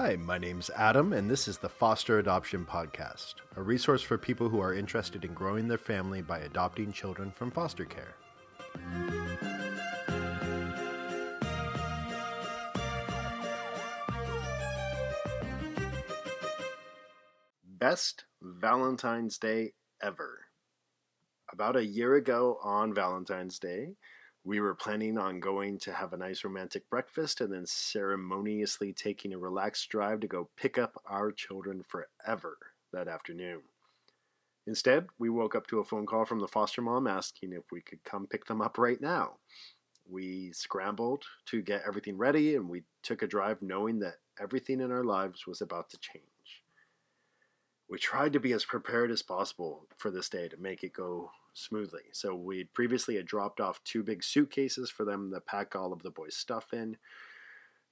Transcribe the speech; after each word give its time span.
Hi, 0.00 0.14
my 0.14 0.38
name's 0.38 0.70
Adam, 0.76 1.12
and 1.12 1.28
this 1.28 1.48
is 1.48 1.58
the 1.58 1.68
Foster 1.68 2.20
Adoption 2.20 2.64
Podcast, 2.64 3.34
a 3.56 3.62
resource 3.62 4.00
for 4.00 4.16
people 4.16 4.48
who 4.48 4.60
are 4.60 4.72
interested 4.72 5.24
in 5.24 5.34
growing 5.34 5.66
their 5.66 5.76
family 5.76 6.22
by 6.22 6.38
adopting 6.38 6.92
children 6.92 7.32
from 7.32 7.50
foster 7.50 7.84
care. 7.84 8.14
Best 17.64 18.24
Valentine's 18.40 19.36
Day 19.38 19.72
ever. 20.00 20.38
About 21.52 21.74
a 21.74 21.84
year 21.84 22.14
ago 22.14 22.56
on 22.62 22.94
Valentine's 22.94 23.58
Day, 23.58 23.96
we 24.48 24.60
were 24.60 24.74
planning 24.74 25.18
on 25.18 25.40
going 25.40 25.76
to 25.76 25.92
have 25.92 26.14
a 26.14 26.16
nice 26.16 26.42
romantic 26.42 26.88
breakfast 26.88 27.42
and 27.42 27.52
then 27.52 27.66
ceremoniously 27.66 28.94
taking 28.94 29.34
a 29.34 29.38
relaxed 29.38 29.90
drive 29.90 30.20
to 30.20 30.26
go 30.26 30.48
pick 30.56 30.78
up 30.78 30.94
our 31.04 31.30
children 31.30 31.84
forever 31.86 32.56
that 32.90 33.08
afternoon. 33.08 33.60
Instead, 34.66 35.06
we 35.18 35.28
woke 35.28 35.54
up 35.54 35.66
to 35.66 35.80
a 35.80 35.84
phone 35.84 36.06
call 36.06 36.24
from 36.24 36.40
the 36.40 36.48
foster 36.48 36.80
mom 36.80 37.06
asking 37.06 37.52
if 37.52 37.64
we 37.70 37.82
could 37.82 38.02
come 38.04 38.26
pick 38.26 38.46
them 38.46 38.62
up 38.62 38.78
right 38.78 39.02
now. 39.02 39.32
We 40.08 40.50
scrambled 40.52 41.24
to 41.50 41.60
get 41.60 41.82
everything 41.86 42.16
ready 42.16 42.56
and 42.56 42.70
we 42.70 42.84
took 43.02 43.20
a 43.20 43.26
drive 43.26 43.60
knowing 43.60 43.98
that 43.98 44.14
everything 44.40 44.80
in 44.80 44.90
our 44.90 45.04
lives 45.04 45.46
was 45.46 45.60
about 45.60 45.90
to 45.90 45.98
change. 45.98 46.24
We 47.88 47.98
tried 47.98 48.34
to 48.34 48.40
be 48.40 48.52
as 48.52 48.64
prepared 48.64 49.10
as 49.10 49.22
possible 49.22 49.86
for 49.96 50.10
this 50.10 50.28
day 50.28 50.48
to 50.48 50.56
make 50.58 50.84
it 50.84 50.92
go 50.92 51.30
smoothly. 51.54 52.02
So 52.12 52.34
we 52.34 52.64
previously 52.64 53.16
had 53.16 53.26
dropped 53.26 53.60
off 53.60 53.82
two 53.84 54.02
big 54.02 54.22
suitcases 54.22 54.90
for 54.90 55.04
them 55.04 55.30
to 55.32 55.40
pack 55.40 55.74
all 55.74 55.92
of 55.92 56.02
the 56.02 56.10
boys' 56.10 56.36
stuff 56.36 56.72
in. 56.72 56.98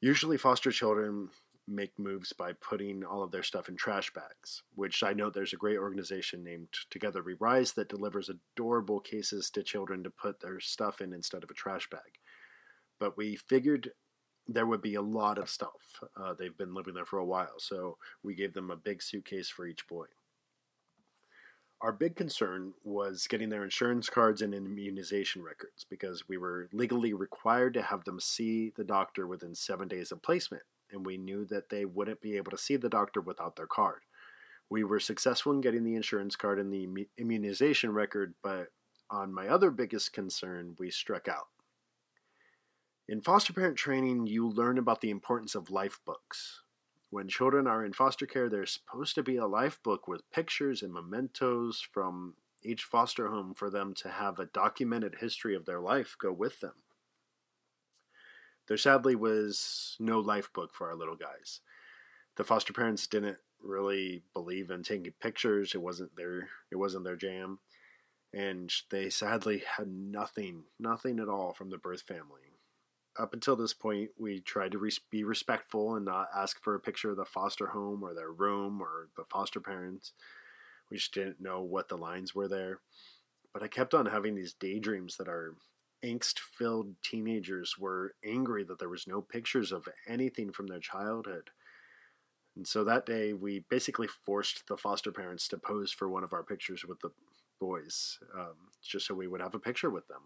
Usually, 0.00 0.36
foster 0.36 0.70
children 0.70 1.30
make 1.68 1.98
moves 1.98 2.32
by 2.32 2.52
putting 2.52 3.04
all 3.04 3.22
of 3.22 3.32
their 3.32 3.42
stuff 3.42 3.68
in 3.68 3.76
trash 3.76 4.12
bags, 4.12 4.62
which 4.74 5.02
I 5.02 5.12
know 5.12 5.30
there's 5.30 5.52
a 5.52 5.56
great 5.56 5.78
organization 5.78 6.44
named 6.44 6.68
Together 6.90 7.22
We 7.22 7.34
Rise 7.40 7.72
that 7.72 7.88
delivers 7.88 8.28
adorable 8.28 9.00
cases 9.00 9.50
to 9.50 9.62
children 9.62 10.04
to 10.04 10.10
put 10.10 10.40
their 10.40 10.60
stuff 10.60 11.00
in 11.00 11.12
instead 11.12 11.42
of 11.42 11.50
a 11.50 11.54
trash 11.54 11.88
bag. 11.90 12.20
But 13.00 13.16
we 13.16 13.36
figured 13.36 13.90
there 14.48 14.66
would 14.66 14.82
be 14.82 14.94
a 14.94 15.02
lot 15.02 15.38
of 15.38 15.50
stuff. 15.50 16.02
Uh, 16.16 16.34
they've 16.34 16.56
been 16.56 16.74
living 16.74 16.94
there 16.94 17.04
for 17.04 17.18
a 17.18 17.24
while, 17.24 17.58
so 17.58 17.98
we 18.22 18.34
gave 18.34 18.54
them 18.54 18.70
a 18.70 18.76
big 18.76 19.02
suitcase 19.02 19.48
for 19.48 19.66
each 19.66 19.86
boy. 19.88 20.06
Our 21.80 21.92
big 21.92 22.16
concern 22.16 22.72
was 22.84 23.26
getting 23.26 23.50
their 23.50 23.64
insurance 23.64 24.08
cards 24.08 24.40
and 24.40 24.54
immunization 24.54 25.42
records 25.42 25.84
because 25.88 26.26
we 26.26 26.38
were 26.38 26.68
legally 26.72 27.12
required 27.12 27.74
to 27.74 27.82
have 27.82 28.04
them 28.04 28.18
see 28.18 28.72
the 28.76 28.84
doctor 28.84 29.26
within 29.26 29.54
seven 29.54 29.86
days 29.86 30.10
of 30.10 30.22
placement, 30.22 30.62
and 30.90 31.04
we 31.04 31.18
knew 31.18 31.44
that 31.46 31.68
they 31.68 31.84
wouldn't 31.84 32.22
be 32.22 32.36
able 32.36 32.50
to 32.52 32.58
see 32.58 32.76
the 32.76 32.88
doctor 32.88 33.20
without 33.20 33.56
their 33.56 33.66
card. 33.66 34.00
We 34.70 34.84
were 34.84 35.00
successful 35.00 35.52
in 35.52 35.60
getting 35.60 35.84
the 35.84 35.96
insurance 35.96 36.34
card 36.34 36.58
and 36.58 36.72
the 36.72 37.06
immunization 37.18 37.92
record, 37.92 38.34
but 38.42 38.68
on 39.10 39.32
my 39.32 39.48
other 39.48 39.70
biggest 39.70 40.12
concern, 40.12 40.76
we 40.78 40.90
struck 40.90 41.28
out. 41.28 41.48
In 43.08 43.20
foster 43.20 43.52
parent 43.52 43.76
training, 43.76 44.26
you 44.26 44.48
learn 44.48 44.78
about 44.78 45.00
the 45.00 45.10
importance 45.10 45.54
of 45.54 45.70
life 45.70 46.00
books, 46.04 46.62
when 47.10 47.28
children 47.28 47.66
are 47.66 47.84
in 47.84 47.92
foster 47.92 48.26
care, 48.26 48.48
there's 48.48 48.72
supposed 48.72 49.14
to 49.14 49.22
be 49.22 49.36
a 49.36 49.46
life 49.46 49.80
book 49.82 50.08
with 50.08 50.30
pictures 50.32 50.82
and 50.82 50.92
mementos 50.92 51.80
from 51.80 52.34
each 52.62 52.82
foster 52.82 53.28
home 53.28 53.54
for 53.54 53.70
them 53.70 53.94
to 53.94 54.08
have 54.08 54.38
a 54.38 54.46
documented 54.46 55.16
history 55.20 55.54
of 55.54 55.66
their 55.66 55.80
life 55.80 56.16
go 56.18 56.32
with 56.32 56.60
them. 56.60 56.74
There 58.66 58.76
sadly 58.76 59.14
was 59.14 59.96
no 60.00 60.18
life 60.18 60.52
book 60.52 60.74
for 60.74 60.88
our 60.88 60.96
little 60.96 61.14
guys. 61.14 61.60
The 62.34 62.44
foster 62.44 62.72
parents 62.72 63.06
didn't 63.06 63.38
really 63.62 64.24
believe 64.34 64.70
in 64.70 64.82
taking 64.82 65.12
pictures. 65.20 65.74
It 65.74 65.80
wasn't 65.80 66.16
their 66.16 66.48
it 66.72 66.76
wasn't 66.76 67.04
their 67.04 67.16
jam. 67.16 67.60
And 68.34 68.72
they 68.90 69.08
sadly 69.08 69.62
had 69.78 69.86
nothing, 69.86 70.64
nothing 70.80 71.20
at 71.20 71.28
all 71.28 71.54
from 71.54 71.70
the 71.70 71.78
birth 71.78 72.02
family 72.02 72.55
up 73.18 73.34
until 73.34 73.56
this 73.56 73.72
point, 73.72 74.10
we 74.18 74.40
tried 74.40 74.72
to 74.72 74.90
be 75.10 75.24
respectful 75.24 75.96
and 75.96 76.04
not 76.04 76.28
ask 76.34 76.62
for 76.62 76.74
a 76.74 76.80
picture 76.80 77.10
of 77.10 77.16
the 77.16 77.24
foster 77.24 77.68
home 77.68 78.02
or 78.02 78.14
their 78.14 78.30
room 78.30 78.80
or 78.80 79.08
the 79.16 79.24
foster 79.30 79.60
parents. 79.60 80.12
We 80.90 80.96
just 80.98 81.14
didn't 81.14 81.40
know 81.40 81.62
what 81.62 81.88
the 81.88 81.96
lines 81.96 82.34
were 82.34 82.48
there. 82.48 82.80
But 83.52 83.62
I 83.62 83.68
kept 83.68 83.94
on 83.94 84.06
having 84.06 84.34
these 84.34 84.52
daydreams 84.52 85.16
that 85.16 85.28
our 85.28 85.54
angst 86.04 86.38
filled 86.38 86.94
teenagers 87.02 87.76
were 87.78 88.14
angry 88.24 88.64
that 88.64 88.78
there 88.78 88.88
was 88.88 89.06
no 89.06 89.20
pictures 89.20 89.72
of 89.72 89.88
anything 90.06 90.52
from 90.52 90.66
their 90.66 90.78
childhood. 90.78 91.50
And 92.54 92.66
so 92.66 92.84
that 92.84 93.06
day, 93.06 93.32
we 93.32 93.64
basically 93.68 94.06
forced 94.06 94.66
the 94.66 94.76
foster 94.76 95.12
parents 95.12 95.48
to 95.48 95.58
pose 95.58 95.92
for 95.92 96.08
one 96.08 96.24
of 96.24 96.32
our 96.32 96.42
pictures 96.42 96.84
with 96.84 97.00
the 97.00 97.10
boys, 97.60 98.18
um, 98.34 98.54
just 98.82 99.06
so 99.06 99.14
we 99.14 99.26
would 99.26 99.40
have 99.40 99.54
a 99.54 99.58
picture 99.58 99.90
with 99.90 100.08
them. 100.08 100.22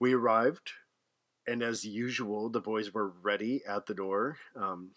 We 0.00 0.14
arrived, 0.14 0.72
and 1.46 1.62
as 1.62 1.84
usual, 1.84 2.48
the 2.48 2.60
boys 2.60 2.94
were 2.94 3.12
ready 3.22 3.62
at 3.68 3.86
the 3.86 3.94
door. 3.94 4.38
Um, 4.54 4.92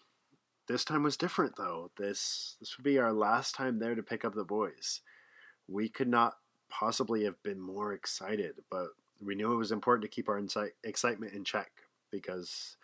this 0.68 0.84
time 0.84 1.02
was 1.02 1.16
different, 1.16 1.56
though. 1.56 1.90
This 1.98 2.56
this 2.60 2.76
would 2.76 2.84
be 2.84 2.98
our 2.98 3.12
last 3.12 3.54
time 3.54 3.78
there 3.78 3.94
to 3.94 4.02
pick 4.02 4.24
up 4.24 4.34
the 4.34 4.44
boys. 4.44 5.00
We 5.68 5.88
could 5.88 6.08
not 6.08 6.34
possibly 6.70 7.24
have 7.24 7.42
been 7.42 7.60
more 7.60 7.92
excited, 7.92 8.60
but 8.70 8.88
we 9.20 9.34
knew 9.34 9.52
it 9.52 9.56
was 9.56 9.72
important 9.72 10.02
to 10.02 10.14
keep 10.14 10.28
our 10.28 10.40
excitement 10.84 11.32
in 11.34 11.44
check 11.44 11.70
because 12.10 12.76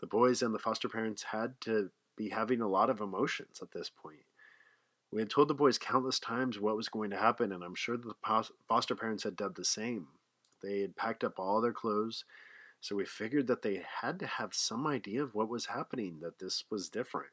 the 0.00 0.06
boys 0.06 0.42
and 0.42 0.54
the 0.54 0.58
foster 0.58 0.88
parents 0.88 1.22
had 1.22 1.54
to 1.62 1.90
be 2.16 2.28
having 2.28 2.60
a 2.60 2.68
lot 2.68 2.90
of 2.90 3.00
emotions 3.00 3.60
at 3.62 3.72
this 3.72 3.90
point. 3.90 4.24
We 5.10 5.20
had 5.20 5.30
told 5.30 5.48
the 5.48 5.54
boys 5.54 5.78
countless 5.78 6.18
times 6.18 6.58
what 6.58 6.76
was 6.76 6.88
going 6.88 7.10
to 7.10 7.18
happen, 7.18 7.52
and 7.52 7.62
I'm 7.62 7.74
sure 7.74 7.96
the 7.96 8.14
foster 8.68 8.94
parents 8.94 9.24
had 9.24 9.36
done 9.36 9.52
the 9.54 9.64
same. 9.64 10.08
They 10.62 10.80
had 10.80 10.96
packed 10.96 11.24
up 11.24 11.38
all 11.38 11.60
their 11.60 11.72
clothes, 11.72 12.24
so 12.80 12.96
we 12.96 13.04
figured 13.04 13.46
that 13.46 13.62
they 13.62 13.82
had 14.00 14.18
to 14.20 14.26
have 14.26 14.54
some 14.54 14.86
idea 14.86 15.22
of 15.22 15.34
what 15.34 15.48
was 15.48 15.66
happening, 15.66 16.18
that 16.20 16.38
this 16.38 16.64
was 16.70 16.88
different. 16.88 17.30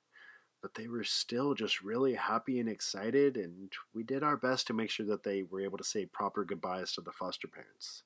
But 0.61 0.75
they 0.75 0.87
were 0.87 1.03
still 1.03 1.53
just 1.53 1.81
really 1.81 2.15
happy 2.15 2.59
and 2.59 2.67
excited, 2.67 3.37
and 3.37 3.71
we 3.93 4.03
did 4.03 4.23
our 4.23 4.37
best 4.37 4.67
to 4.67 4.73
make 4.73 4.89
sure 4.89 5.05
that 5.05 5.23
they 5.23 5.43
were 5.43 5.61
able 5.61 5.77
to 5.77 5.83
say 5.83 6.05
proper 6.05 6.43
goodbyes 6.43 6.91
to 6.93 7.01
the 7.01 7.11
foster 7.11 7.47
parents. 7.47 8.03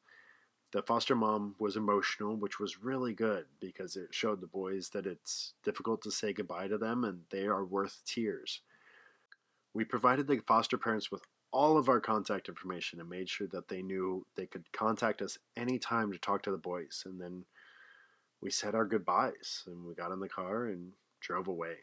The 0.73 0.81
foster 0.81 1.15
mom 1.15 1.53
was 1.59 1.77
emotional, 1.77 2.35
which 2.35 2.59
was 2.59 2.81
really 2.81 3.13
good 3.13 3.45
because 3.59 3.95
it 3.95 4.11
showed 4.11 4.41
the 4.41 4.47
boys 4.47 4.89
that 4.89 5.05
it's 5.05 5.53
difficult 5.63 6.01
to 6.01 6.11
say 6.11 6.33
goodbye 6.33 6.67
to 6.67 6.79
them 6.79 7.03
and 7.03 7.21
they 7.29 7.45
are 7.45 7.63
worth 7.63 8.01
tears. 8.07 8.61
We 9.75 9.83
provided 9.85 10.25
the 10.25 10.39
foster 10.47 10.79
parents 10.79 11.11
with 11.11 11.21
all 11.53 11.77
of 11.77 11.87
our 11.87 11.99
contact 11.99 12.49
information 12.49 12.99
and 12.99 13.07
made 13.07 13.29
sure 13.29 13.47
that 13.47 13.67
they 13.67 13.83
knew 13.83 14.25
they 14.35 14.47
could 14.47 14.69
contact 14.73 15.21
us 15.21 15.37
anytime 15.55 16.11
to 16.11 16.17
talk 16.17 16.41
to 16.41 16.51
the 16.51 16.57
boys. 16.57 17.03
And 17.05 17.21
then 17.21 17.45
we 18.41 18.49
said 18.49 18.73
our 18.73 18.85
goodbyes 18.85 19.63
and 19.67 19.85
we 19.85 19.93
got 19.93 20.11
in 20.11 20.19
the 20.19 20.27
car 20.27 20.65
and 20.65 20.91
drove 21.21 21.47
away. 21.47 21.75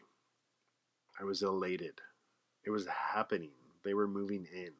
I 1.19 1.23
was 1.23 1.41
elated. 1.41 2.01
It 2.65 2.69
was 2.69 2.85
happening. 2.87 3.51
They 3.83 3.93
were 3.93 4.07
moving 4.07 4.45
in. 4.53 4.73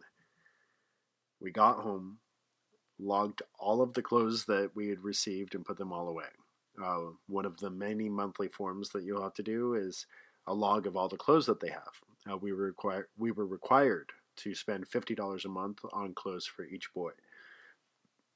We 1.39 1.51
got 1.51 1.77
home, 1.77 2.17
logged 2.99 3.41
all 3.57 3.81
of 3.81 3.93
the 3.93 4.01
clothes 4.01 4.45
that 4.45 4.71
we 4.75 4.89
had 4.89 5.03
received, 5.03 5.55
and 5.55 5.65
put 5.65 5.77
them 5.77 5.91
all 5.91 6.07
away. 6.07 6.25
Uh, 6.83 7.11
one 7.27 7.45
of 7.45 7.57
the 7.57 7.69
many 7.69 8.09
monthly 8.09 8.47
forms 8.47 8.89
that 8.89 9.03
you'll 9.03 9.23
have 9.23 9.33
to 9.35 9.43
do 9.43 9.73
is 9.73 10.05
a 10.47 10.53
log 10.53 10.85
of 10.85 10.95
all 10.95 11.07
the 11.07 11.17
clothes 11.17 11.47
that 11.47 11.59
they 11.59 11.69
have. 11.69 12.01
Uh, 12.31 12.37
we 12.37 12.53
were 12.53 12.65
required 12.65 13.07
we 13.17 13.31
were 13.31 13.47
required 13.47 14.11
to 14.37 14.55
spend 14.55 14.89
$50 14.89 15.45
a 15.45 15.49
month 15.49 15.79
on 15.91 16.13
clothes 16.13 16.45
for 16.45 16.65
each 16.65 16.93
boy. 16.93 17.11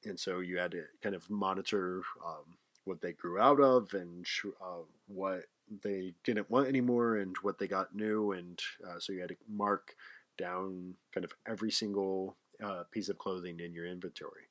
And 0.05 0.19
so 0.19 0.39
you 0.39 0.57
had 0.57 0.71
to 0.71 0.83
kind 1.01 1.15
of 1.15 1.29
monitor 1.29 2.01
um, 2.25 2.57
what 2.83 3.01
they 3.01 3.13
grew 3.13 3.39
out 3.39 3.59
of 3.59 3.93
and 3.93 4.25
uh, 4.61 4.83
what 5.07 5.45
they 5.83 6.13
didn't 6.23 6.49
want 6.49 6.67
anymore 6.67 7.17
and 7.17 7.35
what 7.41 7.57
they 7.57 7.67
got 7.67 7.95
new. 7.95 8.31
And 8.31 8.59
uh, 8.87 8.99
so 8.99 9.13
you 9.13 9.21
had 9.21 9.29
to 9.29 9.37
mark 9.49 9.95
down 10.37 10.93
kind 11.13 11.25
of 11.25 11.33
every 11.47 11.71
single 11.71 12.35
uh, 12.63 12.83
piece 12.91 13.09
of 13.09 13.17
clothing 13.17 13.59
in 13.59 13.73
your 13.73 13.87
inventory. 13.87 14.49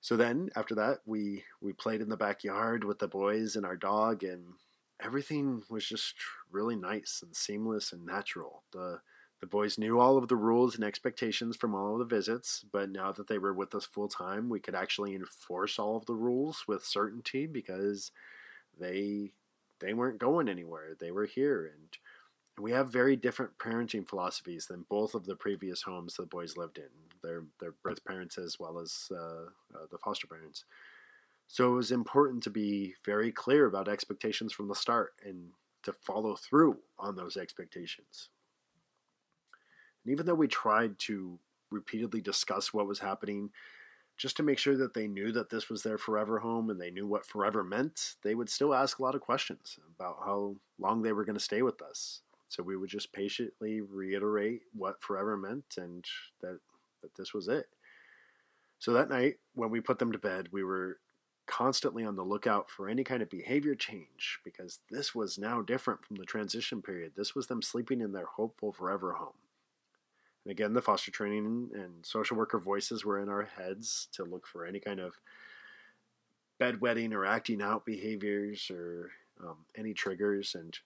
So 0.00 0.16
then 0.16 0.48
after 0.56 0.74
that, 0.76 1.00
we, 1.04 1.44
we 1.60 1.74
played 1.74 2.00
in 2.00 2.08
the 2.08 2.16
backyard 2.16 2.84
with 2.84 2.98
the 2.98 3.08
boys 3.08 3.56
and 3.56 3.66
our 3.66 3.76
dog, 3.76 4.24
and 4.24 4.44
everything 5.04 5.62
was 5.68 5.86
just 5.86 6.14
really 6.50 6.76
nice 6.76 7.20
and 7.22 7.36
seamless 7.36 7.92
and 7.92 8.06
natural. 8.06 8.62
The 8.72 9.00
the 9.40 9.46
boys 9.46 9.78
knew 9.78 9.98
all 9.98 10.18
of 10.18 10.28
the 10.28 10.36
rules 10.36 10.74
and 10.74 10.84
expectations 10.84 11.56
from 11.56 11.74
all 11.74 11.94
of 11.94 11.98
the 11.98 12.14
visits, 12.16 12.64
but 12.70 12.90
now 12.90 13.10
that 13.12 13.26
they 13.26 13.38
were 13.38 13.54
with 13.54 13.74
us 13.74 13.86
full 13.86 14.08
time, 14.08 14.50
we 14.50 14.60
could 14.60 14.74
actually 14.74 15.14
enforce 15.14 15.78
all 15.78 15.96
of 15.96 16.04
the 16.04 16.14
rules 16.14 16.64
with 16.68 16.84
certainty 16.84 17.46
because 17.46 18.12
they 18.78 19.32
they 19.80 19.94
weren't 19.94 20.18
going 20.18 20.46
anywhere. 20.46 20.94
They 20.98 21.10
were 21.10 21.24
here 21.24 21.72
and 21.74 21.96
we 22.58 22.72
have 22.72 22.92
very 22.92 23.16
different 23.16 23.56
parenting 23.58 24.06
philosophies 24.06 24.66
than 24.66 24.84
both 24.90 25.14
of 25.14 25.24
the 25.24 25.36
previous 25.36 25.82
homes 25.82 26.16
the 26.16 26.26
boys 26.26 26.58
lived 26.58 26.76
in. 26.76 26.90
Their 27.22 27.44
their 27.60 27.72
birth 27.82 28.04
parents 28.04 28.36
as 28.36 28.58
well 28.60 28.78
as 28.78 29.10
uh, 29.10 29.46
uh, 29.74 29.86
the 29.90 29.98
foster 29.98 30.26
parents. 30.26 30.64
So 31.48 31.72
it 31.72 31.76
was 31.76 31.90
important 31.90 32.42
to 32.44 32.50
be 32.50 32.94
very 33.04 33.32
clear 33.32 33.66
about 33.66 33.88
expectations 33.88 34.52
from 34.52 34.68
the 34.68 34.74
start 34.74 35.14
and 35.24 35.48
to 35.82 35.92
follow 35.92 36.36
through 36.36 36.76
on 36.98 37.16
those 37.16 37.36
expectations. 37.36 38.28
And 40.10 40.16
even 40.16 40.26
though 40.26 40.34
we 40.34 40.48
tried 40.48 40.98
to 41.00 41.38
repeatedly 41.70 42.20
discuss 42.20 42.74
what 42.74 42.88
was 42.88 42.98
happening, 42.98 43.50
just 44.16 44.36
to 44.38 44.42
make 44.42 44.58
sure 44.58 44.76
that 44.76 44.92
they 44.92 45.06
knew 45.06 45.30
that 45.30 45.50
this 45.50 45.68
was 45.68 45.84
their 45.84 45.98
forever 45.98 46.40
home 46.40 46.68
and 46.68 46.80
they 46.80 46.90
knew 46.90 47.06
what 47.06 47.24
forever 47.24 47.62
meant, 47.62 48.16
they 48.24 48.34
would 48.34 48.50
still 48.50 48.74
ask 48.74 48.98
a 48.98 49.02
lot 49.04 49.14
of 49.14 49.20
questions 49.20 49.78
about 49.94 50.16
how 50.24 50.56
long 50.80 51.00
they 51.00 51.12
were 51.12 51.24
going 51.24 51.38
to 51.38 51.40
stay 51.40 51.62
with 51.62 51.80
us. 51.80 52.22
So 52.48 52.60
we 52.60 52.76
would 52.76 52.90
just 52.90 53.12
patiently 53.12 53.82
reiterate 53.82 54.62
what 54.74 55.00
forever 55.00 55.36
meant 55.36 55.76
and 55.78 56.04
that, 56.40 56.58
that 57.02 57.14
this 57.14 57.32
was 57.32 57.46
it. 57.46 57.68
So 58.80 58.92
that 58.94 59.10
night, 59.10 59.36
when 59.54 59.70
we 59.70 59.80
put 59.80 60.00
them 60.00 60.10
to 60.10 60.18
bed, 60.18 60.48
we 60.50 60.64
were 60.64 60.98
constantly 61.46 62.04
on 62.04 62.16
the 62.16 62.24
lookout 62.24 62.68
for 62.68 62.88
any 62.88 63.04
kind 63.04 63.22
of 63.22 63.30
behavior 63.30 63.76
change 63.76 64.40
because 64.44 64.80
this 64.90 65.14
was 65.14 65.38
now 65.38 65.62
different 65.62 66.04
from 66.04 66.16
the 66.16 66.24
transition 66.24 66.82
period. 66.82 67.12
This 67.16 67.36
was 67.36 67.46
them 67.46 67.62
sleeping 67.62 68.00
in 68.00 68.10
their 68.10 68.26
hopeful 68.26 68.72
forever 68.72 69.12
home. 69.12 69.34
And 70.50 70.58
again, 70.58 70.72
the 70.72 70.82
foster 70.82 71.12
training 71.12 71.70
and 71.74 72.04
social 72.04 72.36
worker 72.36 72.58
voices 72.58 73.04
were 73.04 73.20
in 73.20 73.28
our 73.28 73.44
heads 73.56 74.08
to 74.14 74.24
look 74.24 74.48
for 74.48 74.66
any 74.66 74.80
kind 74.80 74.98
of 74.98 75.14
bedwetting 76.60 77.12
or 77.12 77.24
acting 77.24 77.62
out 77.62 77.86
behaviors 77.86 78.68
or 78.68 79.12
um, 79.40 79.58
any 79.76 79.94
triggers. 79.94 80.56
And 80.56 80.76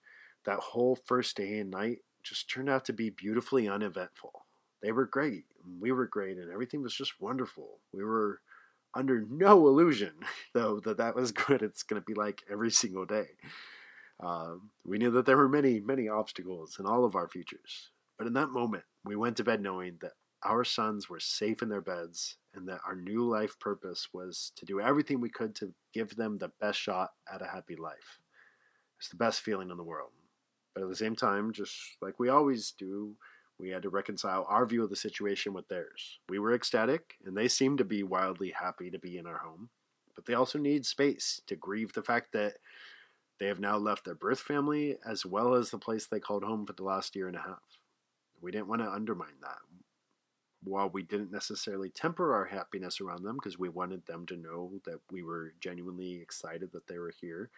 that 0.45 0.59
whole 0.59 0.95
first 0.95 1.35
day 1.35 1.57
and 1.57 1.71
night 1.71 2.01
just 2.21 2.47
turned 2.47 2.69
out 2.69 2.85
to 2.85 2.93
be 2.93 3.09
beautifully 3.09 3.67
uneventful. 3.67 4.45
They 4.83 4.91
were 4.91 5.07
great. 5.07 5.45
We 5.79 5.91
were 5.91 6.05
great, 6.05 6.37
and 6.37 6.51
everything 6.51 6.83
was 6.83 6.93
just 6.93 7.19
wonderful. 7.19 7.79
We 7.91 8.03
were 8.03 8.41
under 8.93 9.25
no 9.27 9.67
illusion, 9.67 10.13
though, 10.53 10.79
that 10.81 10.97
that 10.97 11.15
was 11.15 11.31
good. 11.47 11.63
It's 11.63 11.81
going 11.81 11.99
to 11.99 12.05
be 12.05 12.13
like 12.13 12.43
every 12.51 12.69
single 12.69 13.07
day. 13.07 13.29
Um, 14.19 14.69
we 14.85 14.99
knew 14.99 15.09
that 15.09 15.25
there 15.25 15.37
were 15.37 15.49
many, 15.49 15.79
many 15.79 16.07
obstacles 16.07 16.77
in 16.79 16.85
all 16.85 17.03
of 17.03 17.15
our 17.15 17.27
futures. 17.27 17.89
But 18.19 18.27
in 18.27 18.33
that 18.33 18.51
moment, 18.51 18.83
we 19.05 19.15
went 19.15 19.37
to 19.37 19.43
bed 19.43 19.61
knowing 19.61 19.97
that 20.01 20.13
our 20.43 20.63
sons 20.63 21.09
were 21.09 21.19
safe 21.19 21.61
in 21.61 21.69
their 21.69 21.81
beds 21.81 22.37
and 22.53 22.67
that 22.67 22.81
our 22.85 22.95
new 22.95 23.27
life 23.27 23.57
purpose 23.59 24.09
was 24.13 24.51
to 24.55 24.65
do 24.65 24.79
everything 24.79 25.19
we 25.19 25.29
could 25.29 25.55
to 25.55 25.73
give 25.93 26.15
them 26.15 26.37
the 26.37 26.51
best 26.59 26.79
shot 26.79 27.11
at 27.31 27.41
a 27.41 27.47
happy 27.47 27.75
life. 27.75 28.19
It's 28.99 29.09
the 29.09 29.17
best 29.17 29.41
feeling 29.41 29.71
in 29.71 29.77
the 29.77 29.83
world. 29.83 30.11
But 30.73 30.83
at 30.83 30.89
the 30.89 30.95
same 30.95 31.15
time, 31.15 31.53
just 31.53 31.75
like 32.01 32.19
we 32.19 32.29
always 32.29 32.73
do, 32.77 33.15
we 33.57 33.69
had 33.69 33.83
to 33.83 33.89
reconcile 33.89 34.45
our 34.49 34.65
view 34.65 34.83
of 34.83 34.89
the 34.89 34.95
situation 34.95 35.53
with 35.53 35.67
theirs. 35.67 36.19
We 36.27 36.39
were 36.39 36.53
ecstatic, 36.53 37.15
and 37.25 37.35
they 37.35 37.47
seemed 37.47 37.77
to 37.77 37.85
be 37.85 38.03
wildly 38.03 38.51
happy 38.51 38.91
to 38.91 38.99
be 38.99 39.17
in 39.17 39.25
our 39.25 39.37
home. 39.37 39.69
But 40.13 40.25
they 40.25 40.33
also 40.33 40.59
need 40.59 40.85
space 40.85 41.41
to 41.47 41.55
grieve 41.55 41.93
the 41.93 42.03
fact 42.03 42.33
that 42.33 42.55
they 43.39 43.47
have 43.47 43.59
now 43.59 43.77
left 43.77 44.05
their 44.05 44.15
birth 44.15 44.39
family 44.39 44.97
as 45.05 45.25
well 45.25 45.55
as 45.55 45.69
the 45.69 45.77
place 45.77 46.05
they 46.05 46.19
called 46.19 46.43
home 46.43 46.65
for 46.65 46.73
the 46.73 46.83
last 46.83 47.15
year 47.15 47.27
and 47.27 47.35
a 47.35 47.41
half. 47.41 47.79
We 48.45 48.51
didn't 48.51 48.67
want 48.67 48.83
to 48.83 48.91
undermine 48.91 49.39
that. 49.41 49.57
While 50.63 50.91
we 50.91 51.01
didn't 51.01 51.31
necessarily 51.31 51.89
temper 51.89 52.31
our 52.31 52.45
happiness 52.45 53.01
around 53.01 53.23
them 53.23 53.37
because 53.37 53.57
we 53.57 53.69
wanted 53.69 54.05
them 54.05 54.27
to 54.27 54.37
know 54.37 54.73
that 54.85 54.99
we 55.11 55.23
were 55.23 55.55
genuinely 55.59 56.21
excited 56.21 56.71
that 56.71 56.85
they 56.85 56.99
were 56.99 57.11
here, 57.19 57.49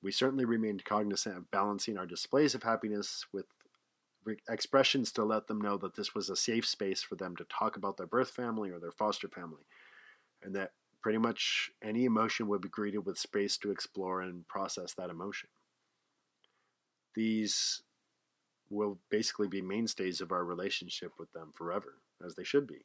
we 0.00 0.12
certainly 0.12 0.44
remained 0.44 0.84
cognizant 0.84 1.36
of 1.36 1.50
balancing 1.50 1.98
our 1.98 2.06
displays 2.06 2.54
of 2.54 2.62
happiness 2.62 3.26
with 3.32 3.46
expressions 4.48 5.10
to 5.10 5.24
let 5.24 5.48
them 5.48 5.60
know 5.60 5.76
that 5.76 5.96
this 5.96 6.14
was 6.14 6.30
a 6.30 6.36
safe 6.36 6.64
space 6.64 7.02
for 7.02 7.16
them 7.16 7.34
to 7.34 7.44
talk 7.44 7.76
about 7.76 7.96
their 7.96 8.06
birth 8.06 8.30
family 8.30 8.70
or 8.70 8.78
their 8.78 8.92
foster 8.92 9.26
family, 9.26 9.66
and 10.44 10.54
that 10.54 10.74
pretty 11.02 11.18
much 11.18 11.72
any 11.82 12.04
emotion 12.04 12.46
would 12.46 12.60
be 12.60 12.68
greeted 12.68 13.04
with 13.04 13.18
space 13.18 13.56
to 13.56 13.72
explore 13.72 14.20
and 14.20 14.46
process 14.46 14.94
that 14.94 15.10
emotion. 15.10 15.48
These 17.16 17.82
will 18.70 18.98
basically 19.10 19.48
be 19.48 19.62
mainstays 19.62 20.20
of 20.20 20.32
our 20.32 20.44
relationship 20.44 21.12
with 21.18 21.32
them 21.32 21.52
forever, 21.54 21.94
as 22.24 22.34
they 22.34 22.44
should 22.44 22.66
be. 22.66 22.84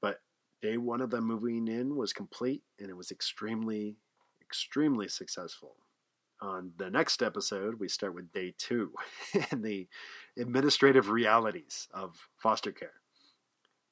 But 0.00 0.20
day 0.60 0.76
one 0.76 1.00
of 1.00 1.10
them 1.10 1.24
moving 1.24 1.68
in 1.68 1.96
was 1.96 2.12
complete, 2.12 2.62
and 2.78 2.88
it 2.88 2.96
was 2.96 3.10
extremely, 3.10 3.96
extremely 4.40 5.08
successful. 5.08 5.76
On 6.40 6.72
the 6.76 6.90
next 6.90 7.22
episode, 7.22 7.78
we 7.78 7.88
start 7.88 8.14
with 8.14 8.32
day 8.32 8.54
two 8.58 8.92
and 9.50 9.62
the 9.62 9.86
administrative 10.36 11.08
realities 11.10 11.86
of 11.94 12.28
foster 12.36 12.72
care. 12.72 12.94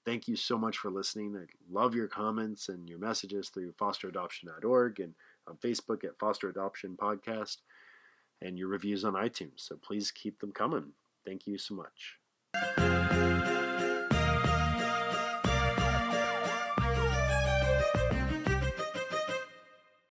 Thank 0.05 0.27
you 0.27 0.35
so 0.35 0.59
much 0.59 0.79
for 0.79 0.91
listening. 0.91 1.37
I 1.37 1.45
love 1.71 1.95
your 1.95 2.09
comments 2.09 2.69
and 2.69 2.89
your 2.89 2.99
messages 2.99 3.51
through 3.51 3.73
fosteradoption.org 3.73 4.99
and 4.99 5.15
on 5.47 5.57
Facebook 5.57 6.05
at 6.05 6.19
Foster 6.19 6.49
Adoption 6.49 6.97
Podcast 6.97 7.59
and 8.43 8.59
your 8.59 8.69
reviews 8.69 9.05
on 9.05 9.15
iTunes. 9.15 9.61
So 9.61 9.77
please 9.77 10.11
keep 10.11 10.41
them 10.41 10.53
coming. 10.53 10.93
Thank 11.25 11.47
you 11.47 11.59
so 11.59 11.75
much. 11.75 13.50